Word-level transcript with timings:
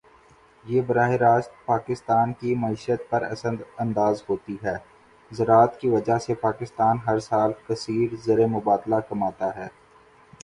یہ 0.65 0.81
براہِ 0.81 1.15
راست 1.15 1.51
پاکستان 1.65 2.33
کی 2.33 2.55
معیشت 2.55 3.09
پر 3.09 3.21
اثر 3.21 3.49
اندازہوتی 3.77 4.57
ہے۔ 4.63 4.75
زراعت 5.31 5.79
کی 5.79 5.89
وجہ 5.89 6.17
سے 6.17 6.33
پاکستان 6.35 6.97
ہر 7.07 7.19
سال 7.19 7.51
کثیر 7.67 8.15
زرمبادلہ 8.15 8.95
کماتا 9.09 9.55
ہے. 9.55 9.67